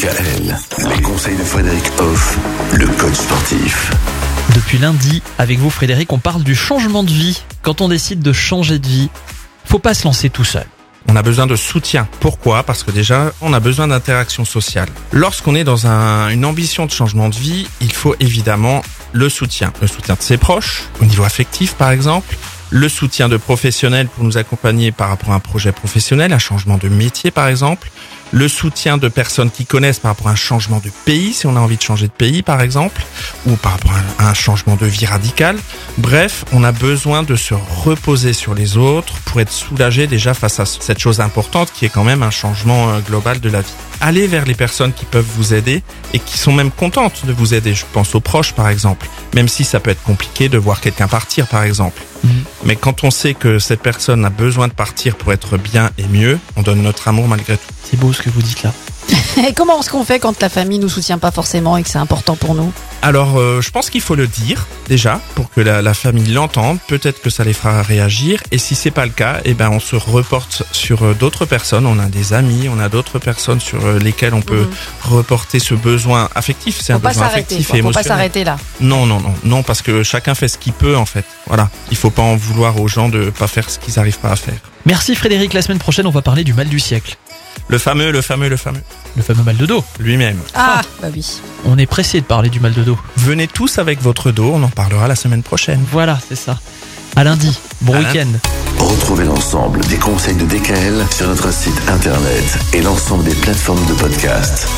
[0.00, 0.54] DKL,
[0.94, 2.36] les conseils de Frédéric Hoff,
[2.74, 3.90] le coach sportif.
[4.54, 7.42] Depuis lundi, avec vous Frédéric, on parle du changement de vie.
[7.62, 9.08] Quand on décide de changer de vie,
[9.64, 10.66] faut pas se lancer tout seul.
[11.08, 12.06] On a besoin de soutien.
[12.20, 12.62] Pourquoi?
[12.62, 14.88] Parce que déjà, on a besoin d'interaction sociale.
[15.12, 18.82] Lorsqu'on est dans un- une ambition de changement de vie, il faut évidemment
[19.12, 19.72] le soutien.
[19.80, 22.36] Le soutien de ses proches, au niveau affectif par exemple.
[22.70, 26.78] Le soutien de professionnels pour nous accompagner par rapport à un projet professionnel, un changement
[26.78, 27.90] de métier par exemple.
[28.32, 31.54] Le soutien de personnes qui connaissent par rapport à un changement de pays, si on
[31.54, 33.04] a envie de changer de pays par exemple,
[33.46, 35.56] ou par rapport à un changement de vie radical.
[35.98, 40.58] Bref, on a besoin de se reposer sur les autres pour être soulagé déjà face
[40.58, 43.72] à cette chose importante qui est quand même un changement euh, global de la vie.
[44.00, 47.54] Allez vers les personnes qui peuvent vous aider et qui sont même contentes de vous
[47.54, 47.74] aider.
[47.74, 51.06] Je pense aux proches par exemple, même si ça peut être compliqué de voir quelqu'un
[51.06, 52.02] partir par exemple.
[52.66, 56.08] Mais quand on sait que cette personne a besoin de partir pour être bien et
[56.08, 57.62] mieux, on donne notre amour malgré tout.
[57.84, 58.72] C'est beau ce que vous dites là.
[59.48, 61.98] Et comment est-ce qu'on fait quand la famille nous soutient pas forcément et que c'est
[61.98, 62.72] important pour nous?
[63.02, 66.78] Alors, euh, je pense qu'il faut le dire déjà pour que la, la famille l'entende.
[66.88, 68.42] Peut-être que ça les fera réagir.
[68.50, 71.86] Et si c'est pas le cas, eh ben on se reporte sur euh, d'autres personnes.
[71.86, 74.66] On a des amis, on a d'autres personnes sur euh, lesquelles on peut
[75.02, 76.80] reporter ce besoin affectif.
[76.80, 77.54] C'est un pas besoin s'arrêter.
[77.56, 77.76] affectif quoi.
[77.78, 78.08] et Faut pas émotionnel.
[78.08, 78.56] s'arrêter là.
[78.80, 81.26] Non, non, non, non, parce que chacun fait ce qu'il peut en fait.
[81.46, 84.30] Voilà, il faut pas en vouloir aux gens de pas faire ce qu'ils arrivent pas
[84.30, 84.54] à faire.
[84.86, 87.16] Merci Frédéric, la semaine prochaine on va parler du mal du siècle.
[87.68, 88.82] Le fameux, le fameux, le fameux,
[89.16, 89.84] Le fameux mal de dos.
[89.98, 90.38] lui-même.
[90.54, 91.40] Ah, bah oui.
[91.64, 92.96] On est pressé de parler du mal de dos.
[93.16, 95.82] Venez tous avec votre dos, on en parlera la semaine prochaine.
[95.90, 96.58] Voilà, c'est ça.
[97.16, 97.58] À lundi.
[97.80, 98.28] Bon À week-end.
[98.78, 103.94] Retrouvez l'ensemble des conseils de DKL sur notre site internet et l'ensemble des plateformes de
[103.94, 104.68] podcast.